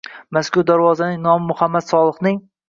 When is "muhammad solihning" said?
1.51-2.43